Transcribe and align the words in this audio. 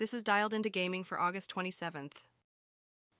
This 0.00 0.14
is 0.14 0.22
dialed 0.22 0.54
into 0.54 0.70
gaming 0.70 1.04
for 1.04 1.20
August 1.20 1.54
27th. 1.54 2.24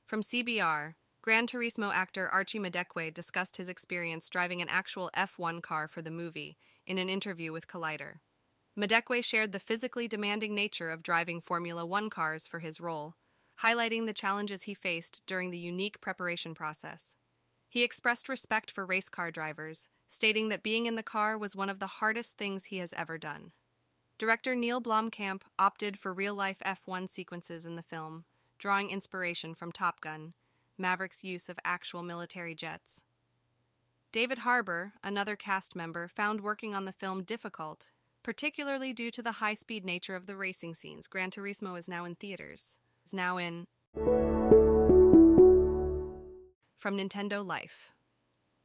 From 0.06 0.22
CBR, 0.22 0.94
Gran 1.20 1.46
Turismo 1.46 1.92
actor 1.92 2.26
Archie 2.26 2.58
Madekwe 2.58 3.12
discussed 3.12 3.58
his 3.58 3.68
experience 3.68 4.30
driving 4.30 4.62
an 4.62 4.68
actual 4.70 5.10
F1 5.14 5.62
car 5.62 5.88
for 5.88 6.00
the 6.00 6.10
movie 6.10 6.56
in 6.86 6.96
an 6.96 7.10
interview 7.10 7.52
with 7.52 7.68
Collider. 7.68 8.20
Madekwe 8.78 9.22
shared 9.22 9.52
the 9.52 9.58
physically 9.58 10.08
demanding 10.08 10.54
nature 10.54 10.90
of 10.90 11.02
driving 11.02 11.42
Formula 11.42 11.84
One 11.84 12.08
cars 12.08 12.46
for 12.46 12.60
his 12.60 12.80
role, 12.80 13.14
highlighting 13.62 14.06
the 14.06 14.14
challenges 14.14 14.62
he 14.62 14.72
faced 14.72 15.20
during 15.26 15.50
the 15.50 15.58
unique 15.58 16.00
preparation 16.00 16.54
process. 16.54 17.14
He 17.68 17.82
expressed 17.82 18.26
respect 18.26 18.70
for 18.70 18.86
race 18.86 19.10
car 19.10 19.30
drivers, 19.30 19.90
stating 20.08 20.48
that 20.48 20.62
being 20.62 20.86
in 20.86 20.94
the 20.94 21.02
car 21.02 21.36
was 21.36 21.54
one 21.54 21.68
of 21.68 21.78
the 21.78 21.98
hardest 22.00 22.38
things 22.38 22.64
he 22.64 22.78
has 22.78 22.94
ever 22.94 23.18
done. 23.18 23.52
Director 24.20 24.54
Neil 24.54 24.82
Blomkamp 24.82 25.44
opted 25.58 25.98
for 25.98 26.12
real 26.12 26.34
life 26.34 26.58
F1 26.58 27.08
sequences 27.08 27.64
in 27.64 27.76
the 27.76 27.82
film, 27.82 28.26
drawing 28.58 28.90
inspiration 28.90 29.54
from 29.54 29.72
Top 29.72 30.02
Gun, 30.02 30.34
Maverick's 30.76 31.24
use 31.24 31.48
of 31.48 31.58
actual 31.64 32.02
military 32.02 32.54
jets. 32.54 33.04
David 34.12 34.40
Harbour, 34.40 34.92
another 35.02 35.36
cast 35.36 35.74
member, 35.74 36.06
found 36.06 36.42
working 36.42 36.74
on 36.74 36.84
the 36.84 36.92
film 36.92 37.22
difficult, 37.22 37.88
particularly 38.22 38.92
due 38.92 39.10
to 39.10 39.22
the 39.22 39.32
high 39.40 39.54
speed 39.54 39.86
nature 39.86 40.16
of 40.16 40.26
the 40.26 40.36
racing 40.36 40.74
scenes. 40.74 41.06
Gran 41.06 41.30
Turismo 41.30 41.78
is 41.78 41.88
now 41.88 42.04
in 42.04 42.14
theaters. 42.14 42.78
Is 43.06 43.14
now 43.14 43.38
in. 43.38 43.64
From 46.76 46.98
Nintendo 46.98 47.42
Life. 47.42 47.92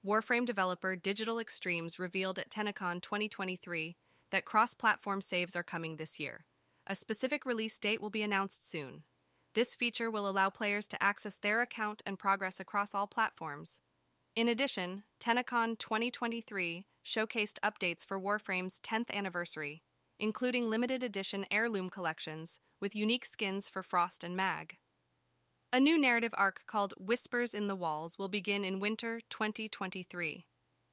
Warframe 0.06 0.46
developer 0.46 0.98
Digital 0.98 1.40
Extremes 1.40 1.98
revealed 1.98 2.38
at 2.40 2.50
TennoCon 2.50 3.02
2023 3.02 3.96
that 4.32 4.46
cross 4.46 4.74
platform 4.74 5.22
saves 5.22 5.56
are 5.56 5.64
coming 5.64 5.96
this 5.96 6.20
year. 6.20 6.46
A 6.88 6.96
specific 6.96 7.46
release 7.46 7.78
date 7.80 8.02
will 8.02 8.10
be 8.10 8.24
announced 8.24 8.70
soon. 8.70 9.04
This 9.54 9.74
feature 9.74 10.12
will 10.12 10.30
allow 10.30 10.50
players 10.50 10.88
to 10.90 11.02
access 11.02 11.36
their 11.36 11.62
account 11.62 12.02
and 12.06 12.20
progress 12.20 12.60
across 12.60 12.94
all 12.94 13.08
platforms. 13.08 13.80
In 14.36 14.50
addition, 14.50 15.04
TennoCon 15.22 15.80
2023 15.80 16.86
showcased 17.06 17.60
updates 17.64 18.06
for 18.06 18.20
Warframe's 18.20 18.80
10th 18.82 19.10
anniversary, 19.12 19.84
including 20.20 20.70
limited 20.70 21.04
edition 21.04 21.46
heirloom 21.50 21.90
collections 21.90 22.60
with 22.82 22.96
unique 22.96 23.26
skins 23.26 23.70
for 23.70 23.82
Frost 23.82 24.24
and 24.24 24.36
Mag. 24.36 24.78
A 25.72 25.80
new 25.80 25.98
narrative 25.98 26.34
arc 26.38 26.64
called 26.68 26.94
Whispers 26.98 27.54
in 27.54 27.68
the 27.68 27.76
Walls 27.76 28.18
will 28.18 28.28
begin 28.28 28.64
in 28.64 28.80
winter 28.80 29.22
2023. 29.30 30.46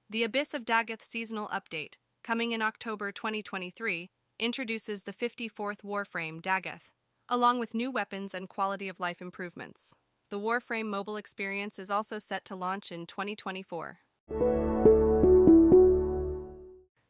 The 0.08 0.22
Abyss 0.24 0.55
of 0.55 0.64
Dagath 0.64 1.02
seasonal 1.02 1.48
update, 1.48 1.94
coming 2.22 2.52
in 2.52 2.62
October 2.62 3.10
2023, 3.10 4.10
introduces 4.38 5.02
the 5.02 5.12
54th 5.12 5.82
Warframe 5.84 6.40
Dagath, 6.40 6.90
along 7.28 7.58
with 7.58 7.74
new 7.74 7.90
weapons 7.90 8.34
and 8.34 8.48
quality 8.48 8.88
of 8.88 9.00
life 9.00 9.20
improvements. 9.20 9.94
The 10.30 10.38
Warframe 10.38 10.86
mobile 10.86 11.16
experience 11.16 11.78
is 11.78 11.90
also 11.90 12.18
set 12.18 12.44
to 12.46 12.56
launch 12.56 12.90
in 12.92 13.06
2024. 13.06 13.98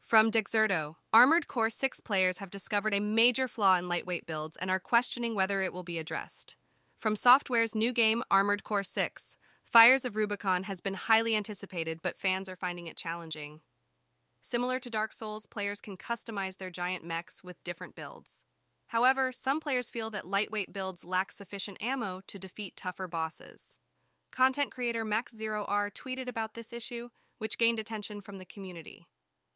From 0.00 0.30
Dexerto, 0.30 0.96
Armored 1.12 1.48
Core 1.48 1.70
6 1.70 2.00
players 2.00 2.38
have 2.38 2.50
discovered 2.50 2.92
a 2.92 3.00
major 3.00 3.48
flaw 3.48 3.78
in 3.78 3.88
lightweight 3.88 4.26
builds 4.26 4.56
and 4.56 4.70
are 4.70 4.80
questioning 4.80 5.34
whether 5.34 5.62
it 5.62 5.72
will 5.72 5.84
be 5.84 5.98
addressed. 5.98 6.56
From 6.98 7.16
Software's 7.16 7.74
new 7.74 7.92
game, 7.92 8.22
Armored 8.30 8.64
Core 8.64 8.82
6, 8.82 9.36
Fires 9.64 10.04
of 10.04 10.16
Rubicon 10.16 10.64
has 10.64 10.80
been 10.80 10.94
highly 10.94 11.34
anticipated, 11.34 12.00
but 12.02 12.18
fans 12.18 12.48
are 12.48 12.56
finding 12.56 12.88
it 12.88 12.96
challenging. 12.96 13.60
Similar 14.44 14.80
to 14.80 14.90
Dark 14.90 15.12
Souls, 15.12 15.46
players 15.46 15.80
can 15.80 15.96
customize 15.96 16.58
their 16.58 16.68
giant 16.68 17.04
mechs 17.04 17.44
with 17.44 17.62
different 17.62 17.94
builds. 17.94 18.44
However, 18.88 19.32
some 19.32 19.60
players 19.60 19.88
feel 19.88 20.10
that 20.10 20.26
lightweight 20.26 20.72
builds 20.72 21.04
lack 21.04 21.32
sufficient 21.32 21.80
ammo 21.80 22.20
to 22.26 22.38
defeat 22.38 22.76
tougher 22.76 23.06
bosses. 23.08 23.78
Content 24.32 24.70
creator 24.72 25.04
Max0R 25.04 25.90
tweeted 25.92 26.28
about 26.28 26.54
this 26.54 26.72
issue, 26.72 27.08
which 27.38 27.56
gained 27.56 27.78
attention 27.78 28.20
from 28.20 28.38
the 28.38 28.44
community. 28.44 29.06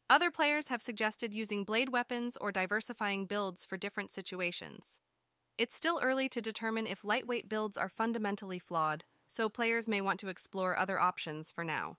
Other 0.09 0.31
players 0.31 0.69
have 0.69 0.81
suggested 0.81 1.35
using 1.35 1.65
blade 1.65 1.89
weapons 1.89 2.37
or 2.39 2.51
diversifying 2.51 3.25
builds 3.25 3.65
for 3.65 3.75
different 3.75 4.11
situations. 4.11 5.01
It's 5.57 5.75
still 5.75 5.99
early 6.01 6.29
to 6.29 6.41
determine 6.41 6.87
if 6.87 7.03
lightweight 7.03 7.49
builds 7.49 7.77
are 7.77 7.89
fundamentally 7.89 8.59
flawed, 8.59 9.03
so 9.27 9.49
players 9.49 9.87
may 9.87 9.99
want 9.99 10.19
to 10.21 10.29
explore 10.29 10.77
other 10.77 10.99
options 10.99 11.51
for 11.51 11.65
now. 11.65 11.97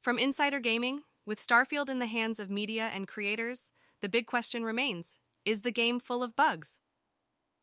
From 0.00 0.18
Insider 0.18 0.60
Gaming, 0.60 1.02
with 1.26 1.46
Starfield 1.46 1.90
in 1.90 1.98
the 1.98 2.06
hands 2.06 2.40
of 2.40 2.48
media 2.48 2.90
and 2.94 3.06
creators, 3.06 3.70
the 4.00 4.08
big 4.08 4.26
question 4.26 4.64
remains 4.64 5.18
is 5.44 5.60
the 5.60 5.70
game 5.70 6.00
full 6.00 6.22
of 6.22 6.34
bugs? 6.34 6.78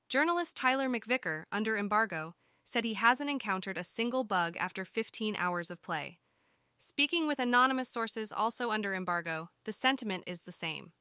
Journalist 0.07 0.55
Tyler 0.55 0.87
McVicker, 0.87 1.45
under 1.51 1.75
embargo, 1.75 2.35
said 2.63 2.85
he 2.85 2.93
hasn't 2.93 3.31
encountered 3.31 3.75
a 3.75 3.83
single 3.83 4.23
bug 4.23 4.55
after 4.59 4.85
15 4.85 5.35
hours 5.35 5.71
of 5.71 5.81
play. 5.81 6.19
Speaking 6.77 7.25
with 7.25 7.39
anonymous 7.39 7.89
sources 7.89 8.31
also 8.31 8.69
under 8.69 8.93
embargo, 8.93 9.49
the 9.65 9.73
sentiment 9.73 10.23
is 10.27 10.41
the 10.41 10.51
same. 10.51 10.91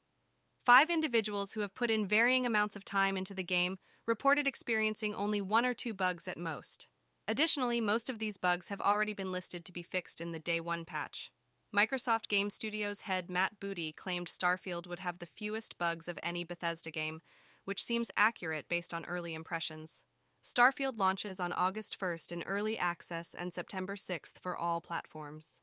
Five 0.64 0.88
individuals 0.88 1.52
who 1.52 1.60
have 1.60 1.75
put 1.75 1.91
in 1.91 2.06
varying 2.06 2.46
amounts 2.46 2.76
of 2.76 2.84
time 2.84 3.14
into 3.14 3.34
the 3.34 3.42
game 3.42 3.76
reported 4.06 4.46
experiencing 4.46 5.14
only 5.14 5.42
one 5.42 5.66
or 5.66 5.75
two 5.75 5.92
bugs 5.92 6.26
at 6.26 6.38
most. 6.38 6.88
Additionally, 7.28 7.81
most 7.81 8.09
of 8.09 8.19
these 8.20 8.38
bugs 8.38 8.69
have 8.69 8.81
already 8.81 9.12
been 9.12 9.32
listed 9.32 9.64
to 9.64 9.72
be 9.72 9.82
fixed 9.82 10.20
in 10.20 10.31
the 10.31 10.38
Day 10.38 10.60
1 10.60 10.84
patch. 10.84 11.32
Microsoft 11.75 12.28
Game 12.28 12.50
Studios 12.50 13.03
head 13.03 13.28
Matt 13.28 13.59
Booty 13.59 13.92
claimed 13.92 14.28
Starfield 14.28 14.87
would 14.87 15.00
have 15.00 15.19
the 15.19 15.26
fewest 15.26 15.76
bugs 15.76 16.06
of 16.06 16.19
any 16.22 16.44
Bethesda 16.44 16.92
game, 16.92 17.20
which 17.64 17.82
seems 17.82 18.12
accurate 18.16 18.69
based 18.69 18.94
on 18.94 19.04
early 19.06 19.34
impressions. 19.34 20.04
Starfield 20.44 20.98
launches 20.98 21.41
on 21.41 21.53
August 21.53 21.98
1st 21.98 22.31
in 22.31 22.42
early 22.44 22.78
access 22.78 23.34
and 23.37 23.53
September 23.53 23.97
6th 23.97 24.38
for 24.41 24.56
all 24.56 24.81
platforms. 24.81 25.58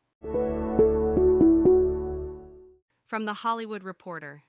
From 3.07 3.23
The 3.25 3.35
Hollywood 3.35 3.83
Reporter 3.83 4.43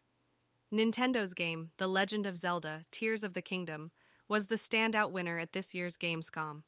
Nintendo's 0.72 1.34
game, 1.34 1.70
The 1.76 1.86
Legend 1.86 2.26
of 2.26 2.36
Zelda 2.36 2.82
Tears 2.90 3.22
of 3.22 3.34
the 3.34 3.42
Kingdom, 3.42 3.92
was 4.28 4.46
the 4.46 4.56
standout 4.56 5.12
winner 5.12 5.38
at 5.38 5.52
this 5.52 5.72
year's 5.72 5.96
Gamescom. 5.96 6.64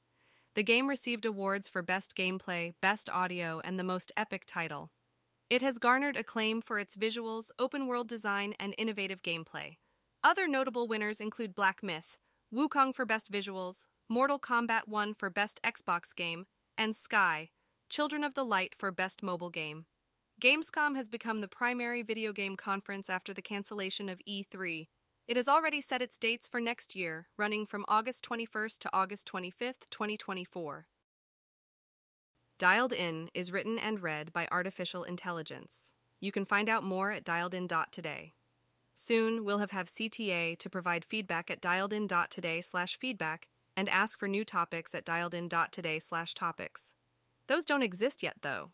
The 0.57 0.63
game 0.63 0.89
received 0.89 1.27
awards 1.27 1.69
for 1.69 1.83
Best 1.83 2.17
Gameplay, 2.17 2.73
Best 2.81 3.11
Audio, 3.11 3.61
and 3.63 3.79
the 3.79 3.85
Most 3.85 4.11
Epic 4.17 4.45
Title. 4.47 4.89
It 5.51 5.61
has 5.61 5.77
garnered 5.77 6.17
acclaim 6.17 6.63
for 6.63 6.79
its 6.79 6.97
visuals, 6.97 7.51
open 7.59 7.87
world 7.87 8.09
design, 8.09 8.55
and 8.59 8.75
innovative 8.79 9.23
gameplay. 9.23 9.77
Other 10.25 10.49
notable 10.49 10.89
winners 10.89 11.21
include 11.21 11.55
Black 11.55 11.83
Myth, 11.83 12.17
Wukong 12.55 12.95
for 12.95 13.05
Best 13.05 13.31
Visuals, 13.31 13.85
Mortal 14.09 14.39
Kombat 14.39 14.89
1 14.89 15.13
for 15.13 15.29
Best 15.29 15.61
Xbox 15.63 16.17
Game, 16.17 16.47
and 16.79 16.97
Sky, 16.97 17.51
Children 17.91 18.25
of 18.25 18.33
the 18.33 18.45
Light 18.45 18.75
for 18.75 18.91
Best 18.91 19.23
Mobile 19.23 19.51
Game. 19.51 19.85
Gamescom 20.41 20.97
has 20.97 21.11
become 21.11 21.43
the 21.43 21.49
primary 21.49 22.03
video 22.03 22.33
game 22.33 22.57
conference 22.57 23.11
after 23.11 23.35
the 23.35 23.43
cancellation 23.43 24.09
of 24.09 24.23
E3, 24.27 24.87
it 25.29 25.37
has 25.37 25.49
already 25.49 25.81
set 25.81 26.03
its 26.03 26.19
dates 26.19 26.47
for 26.47 26.61
next 26.61 26.95
year, 26.95 27.27
running 27.37 27.67
from 27.67 27.85
August 27.89 28.27
21st 28.29 28.79
to 28.79 28.91
August 28.93 29.31
25th, 29.33 29.91
2024. 29.91 30.87
Dialed 32.59 32.93
In 32.93 33.29
is 33.35 33.53
written 33.53 33.79
and 33.79 34.03
read 34.03 34.33
by 34.33 34.49
artificial 34.51 35.05
intelligence. 35.05 35.93
You 36.21 36.33
can 36.33 36.45
find 36.45 36.69
out 36.69 36.85
more 36.85 37.11
at 37.11 37.25
dialedin.today. 37.25 38.33
Soon, 38.95 39.45
we'll 39.45 39.59
have, 39.59 39.73
have 39.73 39.89
CTA 39.89 40.59
to 40.59 40.71
provide 40.71 41.05
feedback 41.05 41.51
at 41.51 41.61
dialedin.today 41.61 42.63
slash 42.63 42.97
feedback 42.97 43.49
and 43.77 43.91
ask 43.91 44.19
for 44.19 44.27
new 44.27 44.45
topics 44.45 44.95
at 44.95 45.05
dialedin.today 45.05 45.99
slash 45.99 46.35
topics. 46.35 46.95
Those 47.47 47.67
don't 47.67 47.83
exist 47.83 48.23
yet, 48.23 48.37
though. 48.41 48.71